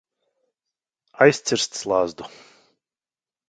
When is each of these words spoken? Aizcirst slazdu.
Aizcirst 1.23 1.75
slazdu. 1.75 2.23